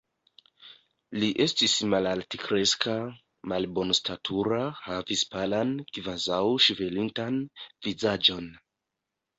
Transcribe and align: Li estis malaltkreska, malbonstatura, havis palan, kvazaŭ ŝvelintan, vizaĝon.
Li 1.23 1.27
estis 1.45 1.75
malaltkreska, 1.91 2.95
malbonstatura, 3.53 4.63
havis 4.89 5.25
palan, 5.37 5.77
kvazaŭ 5.99 6.45
ŝvelintan, 6.69 7.43
vizaĝon. 7.87 8.55